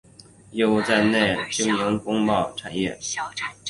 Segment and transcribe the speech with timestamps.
[0.49, 2.99] 业务在内地经营工贸型产业。